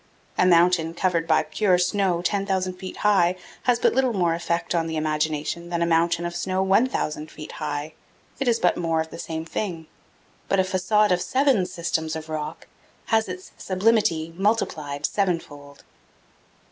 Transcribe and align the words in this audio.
A 0.35 0.47
mountain 0.47 0.95
covered 0.95 1.27
by 1.27 1.43
pure 1.43 1.77
snow 1.77 2.23
10,000 2.23 2.73
feet 2.73 2.97
high 2.97 3.35
has 3.65 3.77
but 3.77 3.93
little 3.93 4.13
more 4.13 4.33
effect 4.33 4.73
on 4.73 4.87
the 4.87 4.97
imagination 4.97 5.69
than 5.69 5.83
a 5.83 5.85
mountain 5.85 6.25
of 6.25 6.35
snow 6.35 6.63
1,000 6.63 7.29
feet 7.29 7.51
high 7.51 7.93
it 8.39 8.47
is 8.47 8.57
but 8.57 8.77
more 8.77 8.99
of 8.99 9.11
the 9.11 9.19
same 9.19 9.45
thing; 9.45 9.85
but 10.49 10.59
a 10.59 10.63
facade 10.63 11.11
of 11.11 11.21
seven 11.21 11.67
systems 11.67 12.15
of 12.15 12.29
rock 12.29 12.65
has 13.13 13.27
its 13.29 13.51
sublimity 13.59 14.33
multiplied 14.35 15.05
sevenfold. 15.05 15.83